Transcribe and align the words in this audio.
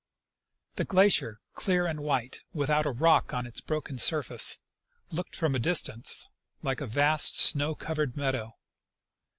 The 0.77 0.83
glacier, 0.83 1.37
clear 1.53 1.85
and 1.85 1.99
white, 1.99 2.39
without 2.53 2.87
a 2.87 2.91
rock 2.91 3.35
on 3.35 3.45
its 3.45 3.61
broken 3.61 3.99
sur 3.99 4.23
face, 4.23 4.57
looked 5.11 5.35
from 5.35 5.51
a 5.51 5.59
little 5.61 5.69
distance 5.69 6.27
like 6.63 6.81
a 6.81 6.87
vast 6.87 7.37
snow 7.37 7.75
covered 7.75 8.17
meadow. 8.17 8.55